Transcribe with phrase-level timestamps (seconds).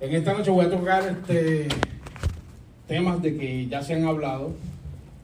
[0.00, 1.66] En esta noche voy a tocar este,
[2.86, 4.52] temas de que ya se han hablado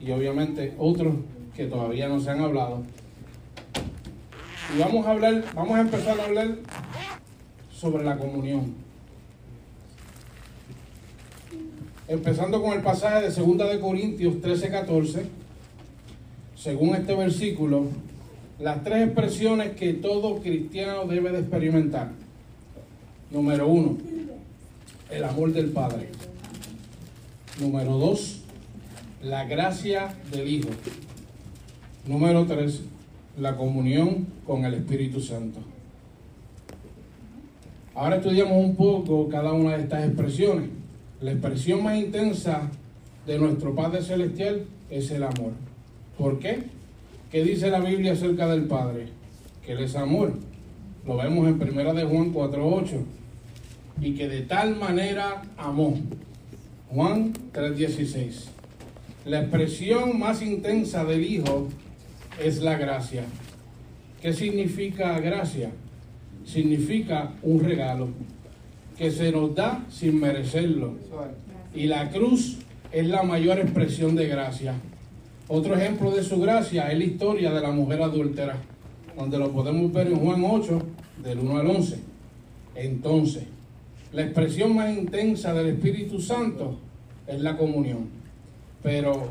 [0.01, 1.15] y obviamente otros
[1.55, 2.83] que todavía no se han hablado.
[4.75, 6.57] Y vamos a hablar, vamos a empezar a hablar
[7.71, 8.73] sobre la comunión.
[12.09, 15.25] Empezando con el pasaje de 2 de Corintios 13, 14.
[16.57, 17.85] Según este versículo,
[18.59, 22.11] las tres expresiones que todo cristiano debe de experimentar.
[23.31, 23.97] Número uno,
[25.09, 26.09] el amor del Padre.
[27.59, 28.41] Número dos,
[29.23, 30.69] la gracia del Hijo.
[32.07, 32.81] Número tres,
[33.39, 35.59] la comunión con el Espíritu Santo.
[37.93, 40.69] Ahora estudiamos un poco cada una de estas expresiones.
[41.21, 42.69] La expresión más intensa
[43.25, 45.53] de nuestro Padre Celestial es el amor.
[46.17, 46.63] ¿Por qué?
[47.31, 49.07] ¿Qué dice la Biblia acerca del Padre?
[49.65, 50.33] Que Él es amor.
[51.05, 53.03] Lo vemos en Primera de Juan 4.8.
[54.01, 55.97] Y que de tal manera amó.
[56.89, 58.45] Juan 3.16.
[59.25, 61.67] La expresión más intensa del Hijo
[62.43, 63.23] es la gracia.
[64.21, 65.71] ¿Qué significa gracia?
[66.45, 68.09] Significa un regalo
[68.97, 70.93] que se nos da sin merecerlo.
[71.73, 72.57] Y la cruz
[72.91, 74.75] es la mayor expresión de gracia.
[75.47, 78.57] Otro ejemplo de su gracia es la historia de la mujer adúltera,
[79.17, 80.81] donde lo podemos ver en Juan 8,
[81.23, 81.99] del 1 al 11.
[82.75, 83.43] Entonces,
[84.15, 86.79] la expresión más intensa del Espíritu Santo
[87.27, 88.07] es la comunión.
[88.81, 89.27] Pero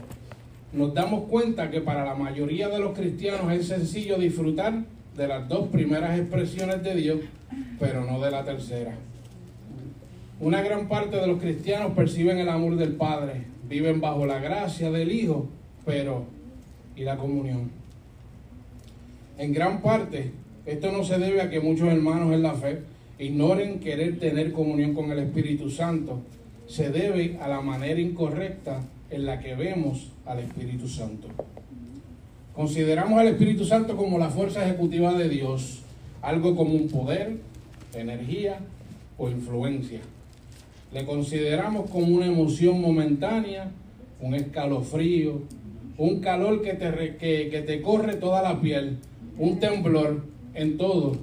[0.75, 4.85] nos damos cuenta que para la mayoría de los cristianos es sencillo disfrutar
[5.17, 7.21] de las dos primeras expresiones de Dios,
[7.81, 8.95] pero no de la tercera.
[10.39, 14.91] Una gran parte de los cristianos perciben el amor del Padre, viven bajo la gracia
[14.91, 15.49] del Hijo,
[15.87, 16.27] pero
[16.95, 17.71] ¿y la comunión?
[19.39, 20.33] En gran parte,
[20.67, 22.83] esto no se debe a que muchos hermanos en la fe
[23.19, 26.21] ignoren querer tener comunión con el Espíritu Santo.
[26.67, 31.29] Se debe a la manera incorrecta en la que vemos al Espíritu Santo.
[32.55, 35.83] Consideramos al Espíritu Santo como la fuerza ejecutiva de Dios,
[36.23, 37.39] algo como un poder,
[37.95, 38.59] energía
[39.19, 40.01] o influencia.
[40.93, 43.71] Le consideramos como una emoción momentánea,
[44.21, 45.43] un escalofrío,
[45.99, 48.99] un calor que te, que, que te corre toda la piel,
[49.39, 50.25] un temblor
[50.55, 51.17] en todo,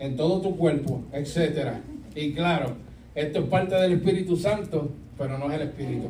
[0.00, 1.80] en todo tu cuerpo, etcétera.
[2.16, 2.74] Y claro,
[3.14, 6.08] esto es parte del Espíritu Santo, pero no es el Espíritu.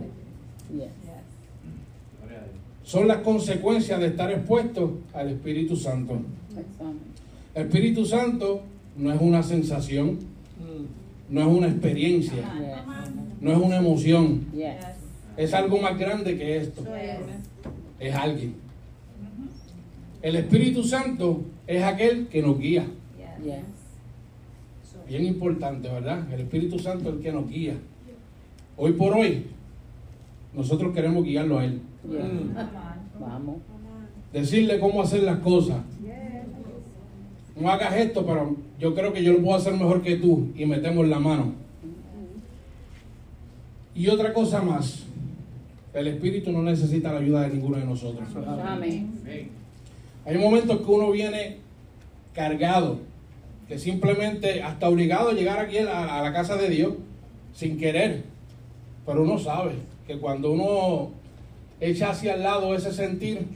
[2.85, 6.21] Son las consecuencias de estar expuesto al Espíritu Santo.
[7.55, 8.63] El Espíritu Santo
[8.97, 10.19] no es una sensación,
[11.29, 12.45] no es una experiencia,
[13.41, 14.47] no es una emoción.
[15.37, 16.85] Es algo más grande que esto.
[17.99, 18.55] Es alguien.
[20.23, 22.87] El Espíritu Santo es aquel que nos guía.
[25.11, 26.33] Bien importante, ¿verdad?
[26.33, 27.75] El Espíritu Santo es el que nos guía.
[28.77, 29.45] Hoy por hoy,
[30.55, 31.81] nosotros queremos guiarlo a Él.
[33.19, 33.57] Vamos.
[34.33, 35.79] Decirle cómo hacer las cosas.
[37.61, 40.53] No hagas esto, pero yo creo que yo lo puedo hacer mejor que tú.
[40.55, 41.55] Y metemos la mano.
[43.97, 45.07] Y otra cosa más.
[45.93, 48.29] El Espíritu no necesita la ayuda de ninguno de nosotros.
[48.65, 49.11] Amén.
[50.25, 51.57] Hay momentos que uno viene
[52.33, 53.01] cargado,
[53.71, 56.95] que simplemente hasta obligado a llegar aquí a la, a la casa de Dios
[57.55, 58.25] sin querer.
[59.07, 59.75] Pero uno sabe
[60.09, 61.13] que cuando uno
[61.79, 63.47] echa hacia el lado ese sentir,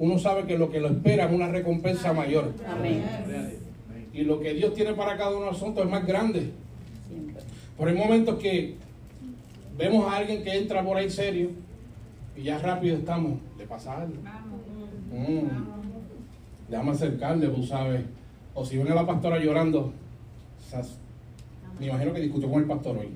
[0.00, 2.52] uno sabe que lo que lo espera es una recompensa mayor.
[2.68, 3.04] Amén.
[4.12, 6.50] Y lo que Dios tiene para cada uno de nosotros es más grande.
[7.78, 8.74] Pero hay momentos que
[9.78, 11.50] vemos a alguien que entra por ahí serio
[12.36, 14.16] y ya rápido estamos, le pasa algo.
[15.12, 15.46] Mm.
[16.68, 18.00] Déjame acercarle, tú sabes.
[18.54, 19.92] O si ven a la pastora llorando,
[20.70, 20.96] sas-
[21.80, 23.08] me imagino que discutió con el pastor hoy.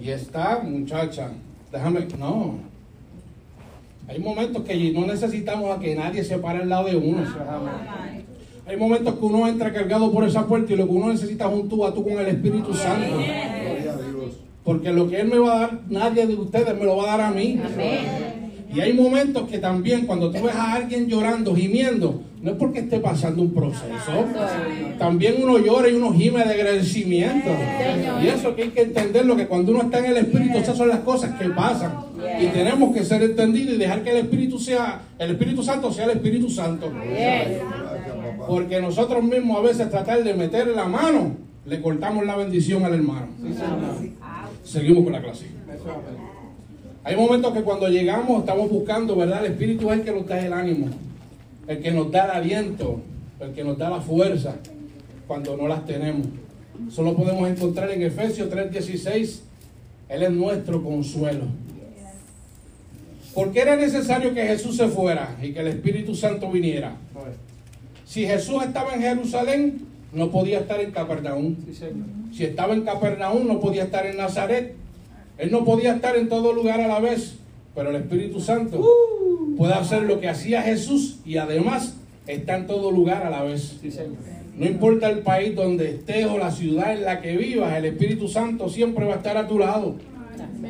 [0.00, 1.30] Y está, muchacha,
[1.72, 2.54] déjame, no.
[4.08, 7.24] Hay momentos que no necesitamos a que nadie se pare al lado de uno.
[8.66, 11.54] Hay momentos que uno entra cargado por esa puerta y lo que uno necesita es
[11.58, 13.16] un tú a tú con el Espíritu Santo.
[14.64, 17.16] Porque lo que Él me va a dar, nadie de ustedes me lo va a
[17.16, 17.58] dar a mí.
[18.74, 22.80] Y hay momentos que también cuando tú ves a alguien llorando, gimiendo, no es porque
[22.80, 24.24] esté pasando un proceso.
[24.98, 27.50] También uno llora y uno gime de agradecimiento.
[28.22, 30.88] Y eso que hay que entenderlo, que cuando uno está en el Espíritu, esas son
[30.88, 31.92] las cosas que pasan.
[32.40, 36.04] Y tenemos que ser entendidos y dejar que el Espíritu sea, el Espíritu Santo sea
[36.04, 36.92] el Espíritu Santo.
[38.46, 41.32] Porque nosotros mismos a veces tratar de meter la mano,
[41.66, 43.26] le cortamos la bendición al hermano.
[44.64, 45.46] Seguimos con la clase.
[47.04, 49.44] Hay momentos que cuando llegamos estamos buscando, ¿verdad?
[49.44, 50.88] El Espíritu es el que nos da el ánimo,
[51.68, 53.00] el que nos da el aliento,
[53.38, 54.56] el que nos da la fuerza
[55.26, 56.26] cuando no las tenemos.
[56.88, 59.42] Eso lo podemos encontrar en Efesios 3:16.
[60.08, 61.44] Él es nuestro consuelo.
[63.34, 66.96] ¿Por qué era necesario que Jesús se fuera y que el Espíritu Santo viniera?
[68.06, 71.54] Si Jesús estaba en Jerusalén, no podía estar en Capernaum.
[72.32, 74.74] Si estaba en Capernaum, no podía estar en Nazaret.
[75.36, 77.34] Él no podía estar en todo lugar a la vez.
[77.78, 78.84] Pero el Espíritu Santo
[79.56, 81.94] puede hacer lo que hacía Jesús y además
[82.26, 83.76] está en todo lugar a la vez.
[84.56, 88.26] No importa el país donde estés o la ciudad en la que vivas, el Espíritu
[88.26, 89.94] Santo siempre va a estar a tu lado.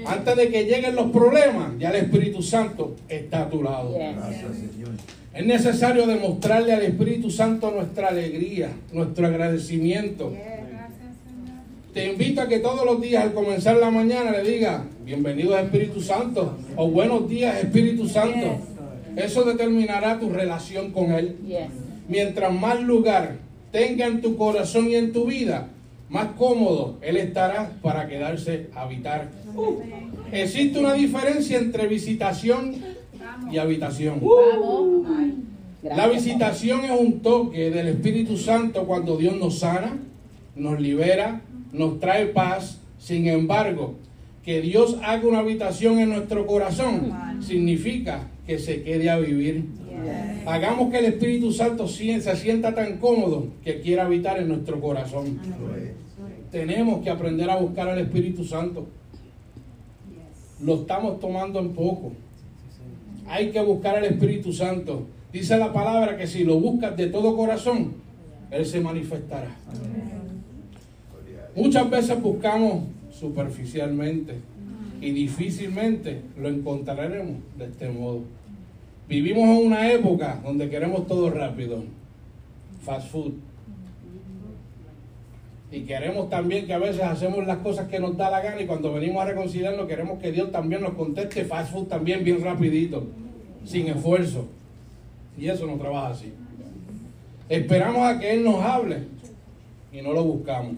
[0.05, 3.97] Antes de que lleguen los problemas, ya el Espíritu Santo está a tu lado.
[3.97, 4.15] Yes.
[4.15, 4.91] Gracias, Señor.
[5.33, 10.31] Es necesario demostrarle al Espíritu Santo nuestra alegría, nuestro agradecimiento.
[11.99, 16.01] Te invito a que todos los días al comenzar la mañana le diga, bienvenido Espíritu
[16.01, 18.57] Santo o buenos días Espíritu Santo.
[19.17, 21.35] Eso determinará tu relación con Él.
[22.07, 23.39] Mientras más lugar
[23.73, 25.71] tenga en tu corazón y en tu vida,
[26.09, 29.31] más cómodo Él estará para quedarse a habitar.
[30.31, 32.77] Existe una diferencia entre visitación
[33.51, 34.21] y habitación.
[35.83, 39.99] La visitación es un toque del Espíritu Santo cuando Dios nos sana,
[40.55, 41.41] nos libera,
[41.73, 42.81] nos trae paz.
[42.99, 43.95] Sin embargo,
[44.43, 49.67] que Dios haga una habitación en nuestro corazón significa que se quede a vivir.
[50.47, 55.39] Hagamos que el Espíritu Santo se sienta tan cómodo que quiera habitar en nuestro corazón.
[56.51, 58.87] Tenemos que aprender a buscar al Espíritu Santo.
[60.63, 62.13] Lo estamos tomando en poco.
[63.27, 65.07] Hay que buscar al Espíritu Santo.
[65.31, 67.93] Dice la palabra que si lo buscas de todo corazón,
[68.51, 69.55] Él se manifestará.
[71.55, 74.35] Muchas veces buscamos superficialmente
[75.01, 78.23] y difícilmente lo encontraremos de este modo.
[79.09, 81.83] Vivimos en una época donde queremos todo rápido,
[82.83, 83.33] fast food.
[85.71, 88.67] Y queremos también que a veces hacemos las cosas que nos da la gana y
[88.67, 93.07] cuando venimos a reconciliarnos queremos que Dios también nos conteste fast food también bien rapidito,
[93.65, 94.47] sin esfuerzo.
[95.39, 96.33] Y eso no trabaja así.
[97.49, 99.05] Esperamos a que Él nos hable
[99.93, 100.77] y no lo buscamos.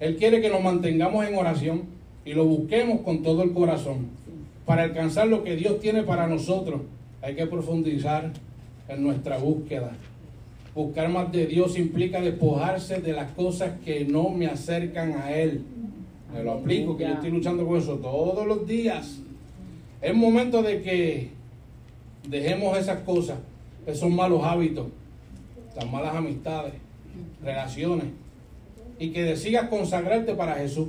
[0.00, 1.82] Él quiere que nos mantengamos en oración
[2.24, 4.08] y lo busquemos con todo el corazón.
[4.66, 6.82] Para alcanzar lo que Dios tiene para nosotros,
[7.22, 8.32] hay que profundizar
[8.88, 9.92] en nuestra búsqueda.
[10.74, 15.62] Buscar más de Dios implica despojarse de las cosas que no me acercan a Él.
[16.34, 19.20] Me lo aplico, que yo estoy luchando con eso todos los días.
[20.02, 21.30] Es momento de que
[22.28, 23.38] dejemos esas cosas,
[23.86, 24.88] esos malos hábitos,
[25.74, 26.74] las malas amistades,
[27.42, 28.06] relaciones,
[28.98, 30.88] y que decidas consagrarte para Jesús.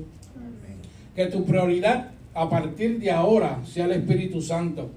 [1.15, 4.89] Que tu prioridad a partir de ahora sea el Espíritu Santo.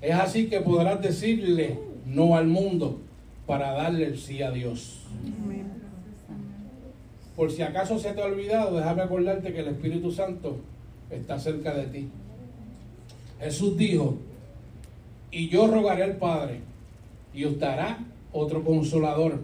[0.00, 3.00] Es así que podrás decirle no al mundo
[3.46, 5.00] para darle el sí a Dios.
[7.36, 10.58] Por si acaso se te ha olvidado, déjame acordarte que el Espíritu Santo
[11.10, 12.08] está cerca de ti.
[13.40, 14.16] Jesús dijo,
[15.30, 16.60] y yo rogaré al Padre,
[17.34, 17.98] y os dará
[18.32, 19.40] otro consolador,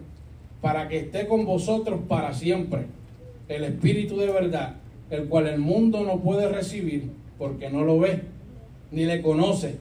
[0.61, 2.85] para que esté con vosotros para siempre,
[3.47, 4.75] el Espíritu de verdad,
[5.09, 8.21] el cual el mundo no puede recibir, porque no lo ve,
[8.91, 9.77] ni le conoce,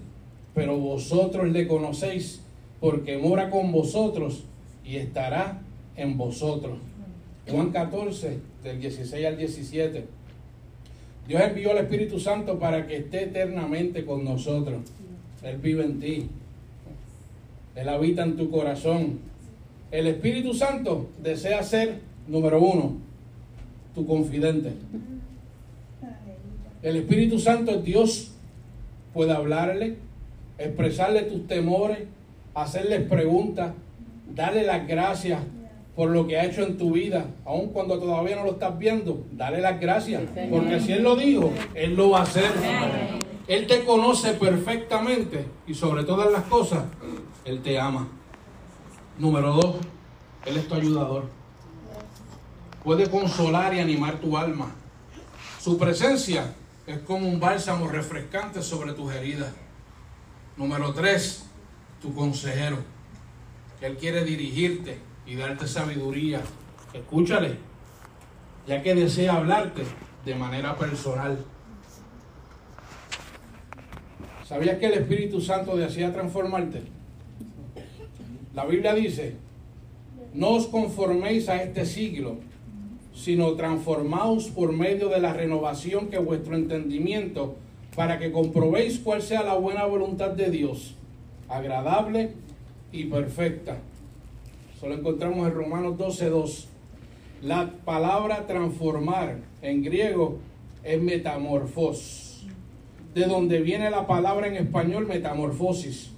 [0.54, 2.42] pero vosotros le conocéis,
[2.80, 4.44] porque mora con vosotros
[4.84, 5.60] y estará
[5.96, 6.78] en vosotros.
[7.50, 10.04] Juan 14, del 16 al 17.
[11.26, 14.80] Dios envió al Espíritu Santo para que esté eternamente con nosotros.
[15.42, 16.28] Él vive en ti.
[17.74, 19.18] Él habita en tu corazón.
[19.90, 22.96] El Espíritu Santo desea ser, número uno,
[23.94, 24.72] tu confidente.
[26.82, 28.32] El Espíritu Santo es Dios.
[29.14, 29.96] Puede hablarle,
[30.58, 32.00] expresarle tus temores,
[32.54, 33.72] hacerles preguntas,
[34.34, 35.40] darle las gracias
[35.96, 39.24] por lo que ha hecho en tu vida, aun cuando todavía no lo estás viendo,
[39.32, 42.44] dale las gracias, porque si Él lo dijo, Él lo va a hacer.
[43.48, 46.84] Él te conoce perfectamente y sobre todas las cosas,
[47.44, 48.06] Él te ama.
[49.18, 49.76] Número dos,
[50.46, 51.28] Él es tu ayudador.
[52.84, 54.70] Puede consolar y animar tu alma.
[55.60, 56.54] Su presencia
[56.86, 59.52] es como un bálsamo refrescante sobre tus heridas.
[60.56, 61.46] Número tres,
[62.00, 62.78] tu consejero.
[63.80, 66.40] Él quiere dirigirte y darte sabiduría.
[66.92, 67.58] Escúchale,
[68.68, 69.82] ya que desea hablarte
[70.24, 71.44] de manera personal.
[74.46, 76.97] ¿Sabías que el Espíritu Santo desea transformarte?
[78.58, 79.34] La Biblia dice,
[80.34, 82.38] no os conforméis a este siglo,
[83.14, 87.54] sino transformaos por medio de la renovación que vuestro entendimiento,
[87.94, 90.96] para que comprobéis cuál sea la buena voluntad de Dios,
[91.48, 92.32] agradable
[92.90, 93.78] y perfecta.
[94.76, 96.66] Eso lo encontramos en Romanos 12:2.
[97.42, 100.38] La palabra transformar en griego
[100.82, 102.44] es metamorfos,
[103.14, 106.10] de donde viene la palabra en español metamorfosis.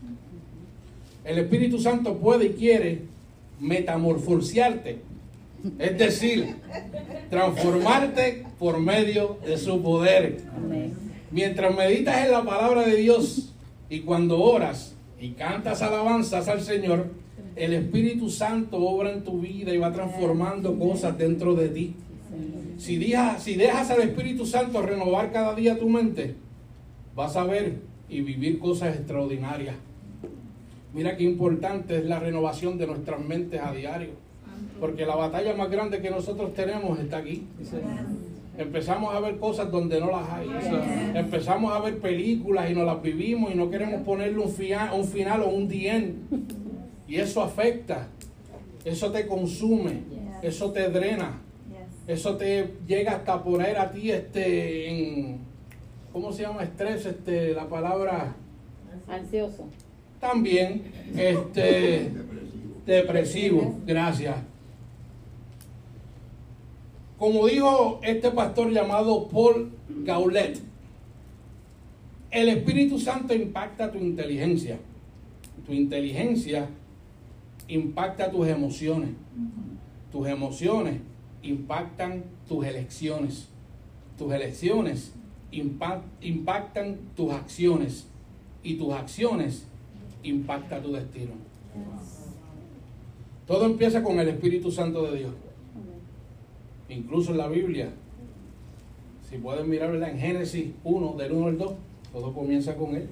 [1.24, 3.02] El Espíritu Santo puede y quiere
[3.60, 5.00] metamorfosearte,
[5.78, 6.56] es decir,
[7.28, 10.40] transformarte por medio de su poder.
[11.30, 13.52] Mientras meditas en la palabra de Dios
[13.88, 17.08] y cuando oras y cantas alabanzas al Señor,
[17.56, 21.94] el Espíritu Santo obra en tu vida y va transformando cosas dentro de ti.
[22.78, 26.34] Si dejas, si dejas al Espíritu Santo renovar cada día tu mente,
[27.14, 27.74] vas a ver
[28.08, 29.76] y vivir cosas extraordinarias.
[30.92, 34.10] Mira qué importante es la renovación de nuestras mentes a diario.
[34.80, 37.46] Porque la batalla más grande que nosotros tenemos está aquí.
[38.58, 40.48] Empezamos a ver cosas donde no las hay.
[41.14, 45.04] Empezamos a ver películas y nos las vivimos y no queremos ponerle un, fia- un
[45.04, 46.16] final o un dien.
[47.08, 48.08] Y eso afecta.
[48.84, 50.02] Eso te consume.
[50.42, 51.40] Eso te drena.
[52.06, 55.38] Eso te llega hasta poner a ti este en
[56.12, 57.06] ¿cómo se llama estrés?
[57.06, 58.34] Este la palabra
[59.08, 59.66] Ansioso.
[60.20, 60.82] También
[61.16, 62.10] este
[62.86, 63.78] Depresivo.
[63.86, 64.36] gracias.
[67.18, 69.70] Como dijo este pastor llamado Paul
[70.04, 70.60] Gaulet,
[72.30, 74.78] el Espíritu Santo impacta tu inteligencia.
[75.66, 76.68] Tu inteligencia
[77.68, 79.10] impacta tus emociones.
[80.10, 81.00] Tus emociones
[81.42, 83.48] impactan tus elecciones.
[84.16, 85.12] Tus elecciones
[85.52, 88.06] impa- impactan tus acciones.
[88.62, 89.66] Y tus acciones
[90.22, 91.32] impactan tu destino.
[93.46, 95.32] Todo empieza con el Espíritu Santo de Dios.
[96.88, 97.90] Incluso en la Biblia.
[99.28, 101.72] Si pueden mirarla en Génesis 1, del 1 al 2,
[102.12, 103.08] todo comienza con él.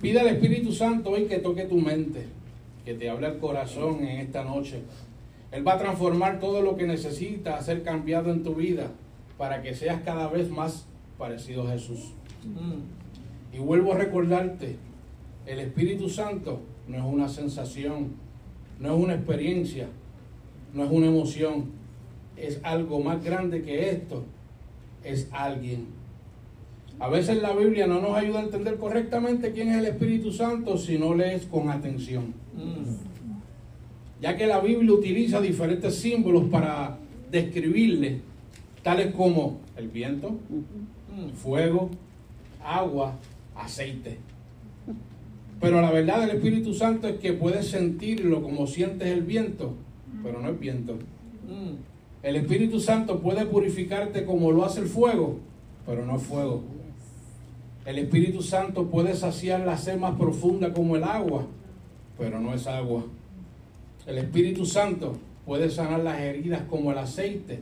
[0.00, 2.26] Pide al Espíritu Santo hoy que toque tu mente,
[2.84, 4.82] que te hable al corazón en esta noche.
[5.52, 8.90] Él va a transformar todo lo que necesita ser cambiado en tu vida
[9.38, 10.86] para que seas cada vez más
[11.18, 12.12] parecido a Jesús.
[13.52, 14.76] Y vuelvo a recordarte,
[15.46, 18.12] el Espíritu Santo no es una sensación,
[18.78, 19.88] no es una experiencia,
[20.74, 21.66] no es una emoción,
[22.36, 24.24] es algo más grande que esto,
[25.04, 25.86] es alguien.
[26.98, 30.78] A veces la Biblia no nos ayuda a entender correctamente quién es el Espíritu Santo
[30.78, 32.34] si no lees con atención.
[34.20, 36.98] Ya que la Biblia utiliza diferentes símbolos para
[37.30, 38.20] describirle,
[38.82, 40.36] tales como el viento,
[41.34, 41.90] fuego,
[42.62, 43.16] agua,
[43.56, 44.18] aceite.
[45.62, 49.74] Pero la verdad del Espíritu Santo es que puedes sentirlo como sientes el viento,
[50.20, 50.98] pero no es viento.
[52.20, 55.38] El Espíritu Santo puede purificarte como lo hace el fuego,
[55.86, 56.64] pero no es fuego.
[57.86, 61.46] El Espíritu Santo puede saciar la sed más profunda como el agua,
[62.18, 63.04] pero no es agua.
[64.04, 65.16] El Espíritu Santo
[65.46, 67.60] puede sanar las heridas como el aceite,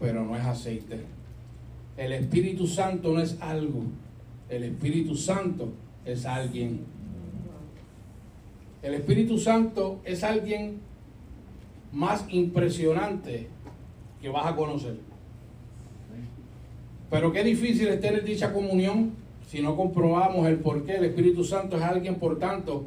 [0.00, 0.98] pero no es aceite.
[1.96, 3.84] El Espíritu Santo no es algo,
[4.48, 5.68] el Espíritu Santo
[6.04, 6.91] es alguien.
[8.82, 10.80] El Espíritu Santo es alguien
[11.92, 13.48] más impresionante
[14.20, 14.96] que vas a conocer.
[17.10, 19.12] Pero qué difícil es tener dicha comunión
[19.48, 22.86] si no comprobamos el por qué el Espíritu Santo es alguien, por tanto,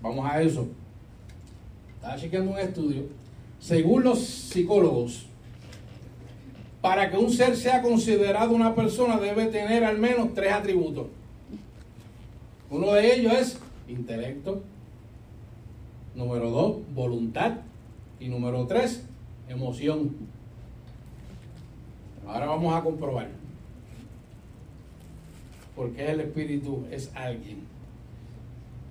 [0.00, 0.68] vamos a eso.
[1.96, 3.02] Estaba chequeando un estudio.
[3.58, 5.26] Según los psicólogos,
[6.80, 11.08] para que un ser sea considerado una persona debe tener al menos tres atributos.
[12.70, 13.58] Uno de ellos es
[13.88, 14.62] intelecto.
[16.14, 17.58] Número dos, voluntad.
[18.18, 19.02] Y número tres,
[19.48, 20.14] emoción.
[22.26, 23.28] Ahora vamos a comprobar.
[25.74, 27.60] Porque el Espíritu es alguien.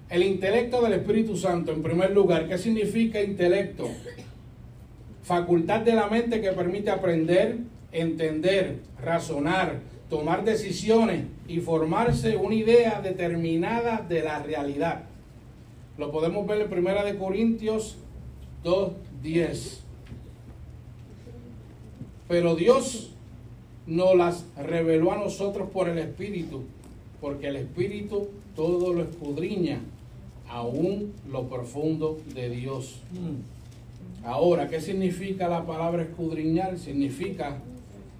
[0.09, 3.87] El intelecto del Espíritu Santo, en primer lugar, ¿qué significa intelecto?
[5.21, 7.59] Facultad de la mente que permite aprender,
[7.91, 15.03] entender, razonar, tomar decisiones y formarse una idea determinada de la realidad.
[15.99, 17.97] Lo podemos ver en Primera de Corintios
[18.63, 19.81] 2:10.
[22.29, 23.11] Pero Dios
[23.85, 26.61] nos las reveló a nosotros por el Espíritu,
[27.19, 29.81] porque el Espíritu todo lo escudriña,
[30.47, 33.01] aún lo profundo de Dios.
[34.23, 36.79] Ahora, ¿qué significa la palabra escudriñar?
[36.79, 37.57] Significa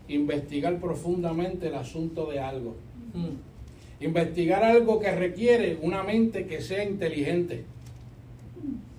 [0.09, 2.75] investigar profundamente el asunto de algo.
[4.01, 7.63] Investigar algo que requiere una mente que sea inteligente.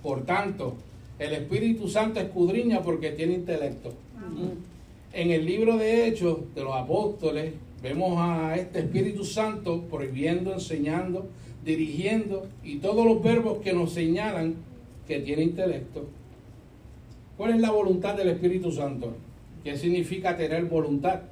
[0.03, 0.75] Por tanto,
[1.19, 3.93] el Espíritu Santo escudriña porque tiene intelecto.
[5.13, 7.53] En el libro de Hechos de los Apóstoles
[7.83, 11.27] vemos a este Espíritu Santo prohibiendo, enseñando,
[11.65, 14.55] dirigiendo y todos los verbos que nos señalan
[15.07, 16.07] que tiene intelecto.
[17.37, 19.15] ¿Cuál es la voluntad del Espíritu Santo?
[19.65, 21.23] ¿Qué significa tener voluntad?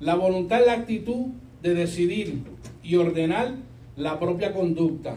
[0.00, 1.26] La voluntad es la actitud
[1.62, 2.42] de decidir
[2.84, 3.54] y ordenar
[3.96, 5.16] la propia conducta,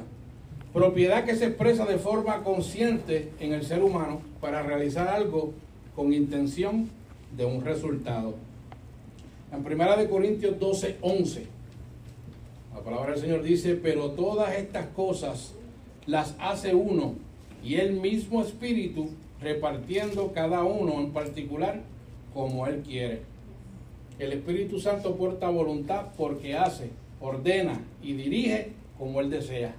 [0.74, 5.54] propiedad que se expresa de forma consciente en el ser humano para realizar algo
[5.96, 6.90] con intención
[7.36, 8.36] de un resultado.
[9.52, 11.46] En 1 Corintios 12, 11,
[12.74, 15.54] la palabra del Señor dice, pero todas estas cosas
[16.06, 17.16] las hace uno
[17.64, 19.10] y el mismo Espíritu
[19.42, 21.82] repartiendo cada uno en particular
[22.34, 23.22] como Él quiere.
[24.20, 29.76] El Espíritu Santo porta voluntad porque hace, ordena y dirige como Él desea.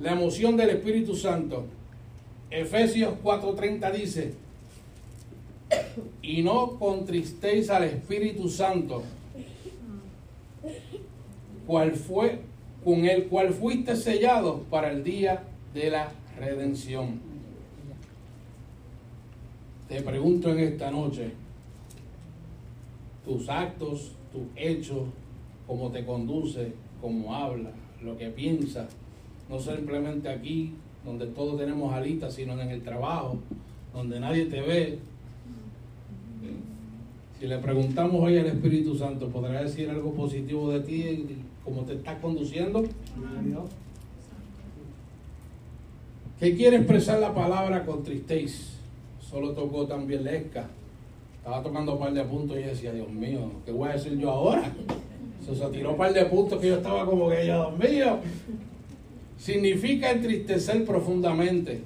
[0.00, 1.66] La emoción del Espíritu Santo.
[2.50, 4.34] Efesios 4:30 dice,
[6.22, 9.02] y no contristéis al Espíritu Santo,
[11.66, 12.40] cual fue,
[12.84, 17.20] con el cual fuiste sellado para el día de la redención.
[19.88, 21.32] Te pregunto en esta noche,
[23.24, 25.04] tus actos, tus hechos,
[25.66, 27.70] cómo te conduce, cómo habla,
[28.02, 28.88] lo que piensas,
[29.48, 30.72] no simplemente aquí,
[31.04, 33.38] donde todos tenemos alitas, sino en el trabajo,
[33.92, 34.98] donde nadie te ve.
[37.38, 41.26] Si le preguntamos hoy al Espíritu Santo, ¿podrá decir algo positivo de ti,
[41.64, 42.84] cómo te estás conduciendo?
[46.38, 48.74] ¿Qué quiere expresar la palabra con tristeza?
[49.20, 50.68] Solo tocó también Lesca.
[51.38, 54.30] Estaba tocando un par de puntos y decía, Dios mío, ¿qué voy a decir yo
[54.30, 54.72] ahora?
[55.44, 58.18] Se, tiró un par de puntos que yo estaba como que, Dios mío.
[59.36, 61.82] Significa entristecer profundamente.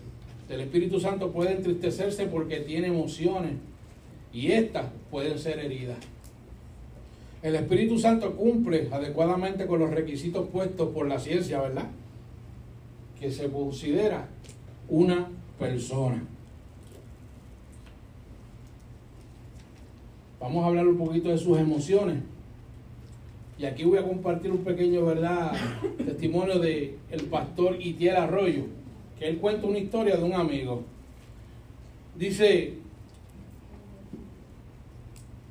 [0.49, 3.53] El Espíritu Santo puede entristecerse porque tiene emociones
[4.33, 5.99] y estas pueden ser heridas.
[7.43, 11.87] El Espíritu Santo cumple adecuadamente con los requisitos puestos por la ciencia, ¿verdad?
[13.21, 14.29] Que se considera
[14.89, 16.23] una persona.
[20.41, 22.23] Vamos a hablar un poquito de sus emociones.
[23.59, 25.53] Y aquí voy a compartir un pequeño, ¿verdad?,
[26.05, 28.63] testimonio de el pastor Itiel Arroyo,
[29.19, 30.85] que él cuenta una historia de un amigo.
[32.17, 32.75] Dice,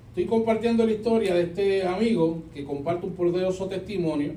[0.10, 4.36] estoy compartiendo la historia de este amigo que comparte un poderoso testimonio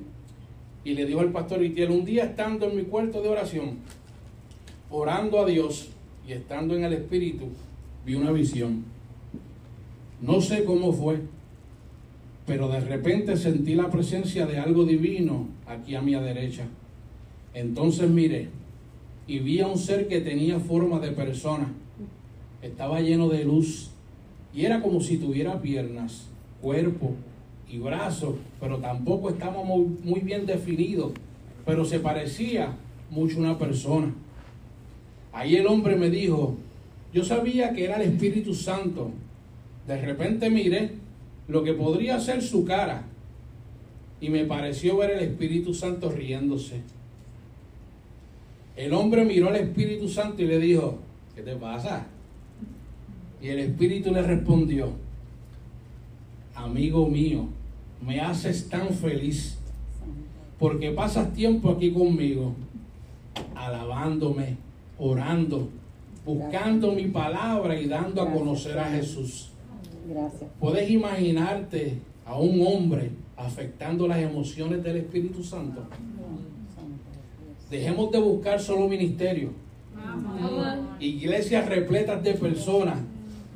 [0.83, 3.77] y le dijo al pastor Itiel, un día estando en mi cuarto de oración,
[4.89, 5.89] orando a Dios
[6.27, 7.47] y estando en el Espíritu,
[8.05, 8.83] vi una visión.
[10.19, 11.21] No sé cómo fue,
[12.51, 16.65] pero de repente sentí la presencia de algo divino aquí a mi derecha.
[17.53, 18.49] Entonces miré
[19.25, 21.71] y vi a un ser que tenía forma de persona.
[22.61, 23.91] Estaba lleno de luz
[24.53, 26.27] y era como si tuviera piernas,
[26.61, 27.13] cuerpo
[27.69, 31.13] y brazos, pero tampoco estaba muy, bien definido,
[31.65, 32.75] pero se parecía
[33.09, 34.13] mucho a una persona.
[35.31, 36.57] Ahí el hombre me dijo,
[37.13, 39.09] yo sabía que era el Espíritu Santo.
[39.87, 41.00] De repente miré
[41.51, 43.03] lo que podría ser su cara
[44.21, 46.79] y me pareció ver el Espíritu Santo riéndose.
[48.77, 50.99] El hombre miró al Espíritu Santo y le dijo,
[51.35, 52.07] ¿qué te pasa?
[53.41, 54.93] Y el Espíritu le respondió,
[56.55, 57.47] amigo mío,
[58.01, 59.57] me haces tan feliz
[60.57, 62.55] porque pasas tiempo aquí conmigo,
[63.55, 64.55] alabándome,
[64.99, 65.67] orando,
[66.23, 69.50] buscando mi palabra y dando a conocer a Jesús.
[70.11, 70.49] Gracias.
[70.59, 75.83] Puedes imaginarte a un hombre afectando las emociones del Espíritu Santo.
[77.69, 79.51] Dejemos de buscar solo ministerio,
[80.99, 82.99] iglesias repletas de personas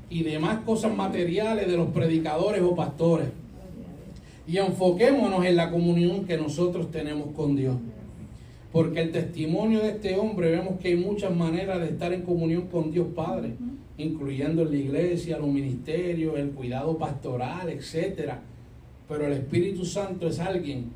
[0.09, 3.27] y demás cosas materiales de los predicadores o pastores.
[4.47, 7.75] Y enfoquémonos en la comunión que nosotros tenemos con Dios.
[8.71, 12.67] Porque el testimonio de este hombre vemos que hay muchas maneras de estar en comunión
[12.67, 13.55] con Dios Padre,
[13.97, 18.41] incluyendo en la iglesia, los ministerios, el cuidado pastoral, etcétera.
[19.08, 20.91] Pero el Espíritu Santo es alguien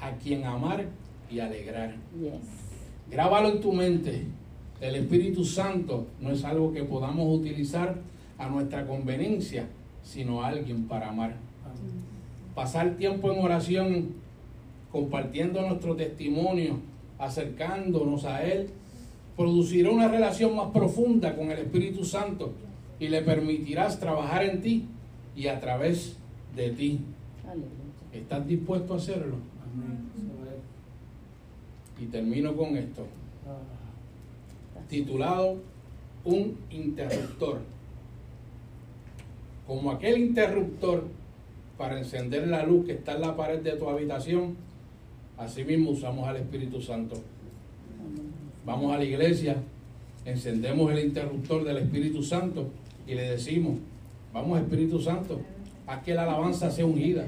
[0.00, 0.84] a quien amar
[1.30, 1.94] y alegrar.
[2.20, 2.32] Yes.
[3.10, 4.24] Grábalo en tu mente.
[4.80, 7.96] El Espíritu Santo no es algo que podamos utilizar
[8.38, 9.66] a nuestra conveniencia,
[10.02, 11.36] sino alguien para amar.
[12.54, 14.08] Pasar tiempo en oración,
[14.92, 16.78] compartiendo nuestro testimonio,
[17.18, 18.68] acercándonos a Él,
[19.36, 22.52] producirá una relación más profunda con el Espíritu Santo
[23.00, 24.84] y le permitirás trabajar en ti
[25.36, 26.16] y a través
[26.54, 27.00] de ti.
[28.12, 29.36] ¿Estás dispuesto a hacerlo?
[32.00, 33.06] Y termino con esto,
[34.88, 35.58] titulado
[36.24, 37.60] Un interruptor.
[39.66, 41.04] Como aquel interruptor
[41.78, 44.56] para encender la luz que está en la pared de tu habitación,
[45.36, 47.16] así mismo usamos al Espíritu Santo.
[48.64, 49.56] Vamos a la iglesia,
[50.24, 52.68] encendemos el interruptor del Espíritu Santo
[53.06, 53.74] y le decimos,
[54.32, 55.40] vamos Espíritu Santo,
[55.86, 57.26] haz que la alabanza sea ungida,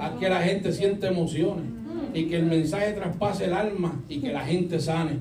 [0.00, 1.66] haz que la gente sienta emociones
[2.14, 5.18] y que el mensaje traspase el alma y que la gente sane.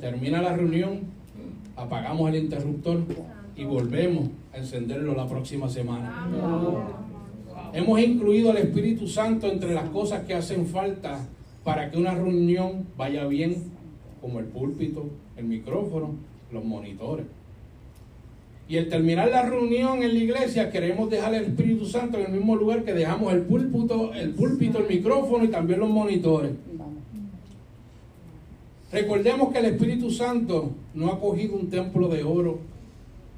[0.00, 1.00] Termina la reunión,
[1.74, 3.02] apagamos el interruptor
[3.56, 6.28] y volvemos a encenderlo la próxima semana.
[7.72, 11.18] Hemos incluido al Espíritu Santo entre las cosas que hacen falta
[11.64, 13.56] para que una reunión vaya bien,
[14.24, 15.04] como el púlpito,
[15.36, 16.14] el micrófono,
[16.50, 17.26] los monitores.
[18.66, 22.32] Y al terminar la reunión en la iglesia, queremos dejar el Espíritu Santo en el
[22.32, 26.52] mismo lugar que dejamos el púlpito, el púlpito, el micrófono y también los monitores.
[28.90, 32.60] Recordemos que el Espíritu Santo no ha cogido un templo de oro,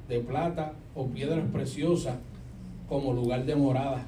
[0.07, 2.15] de plata o piedras preciosas
[2.87, 4.07] como lugar de morada.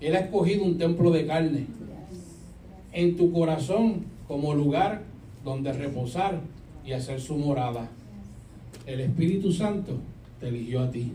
[0.00, 1.66] Él ha escogido un templo de carne
[2.94, 5.09] en tu corazón como lugar
[5.44, 6.40] donde reposar
[6.84, 7.88] y hacer su morada.
[8.86, 9.98] El Espíritu Santo
[10.38, 11.12] te eligió a ti.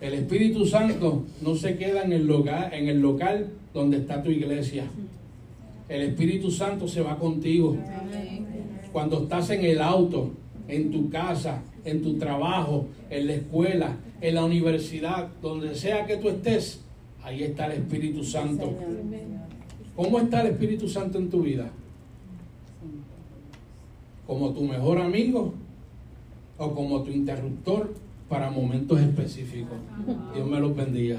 [0.00, 4.30] El Espíritu Santo no se queda en el local, en el local donde está tu
[4.30, 4.84] iglesia.
[5.88, 7.76] El Espíritu Santo se va contigo.
[8.92, 10.32] Cuando estás en el auto,
[10.68, 16.16] en tu casa, en tu trabajo, en la escuela, en la universidad, donde sea que
[16.16, 16.80] tú estés,
[17.22, 18.74] ahí está el Espíritu Santo.
[19.94, 21.70] ¿Cómo está el Espíritu Santo en tu vida?
[24.26, 25.54] ¿Como tu mejor amigo
[26.58, 27.92] o como tu interruptor
[28.28, 29.76] para momentos específicos?
[30.34, 31.18] Dios me los bendiga.